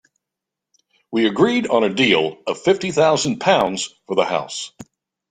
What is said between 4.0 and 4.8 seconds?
for the house.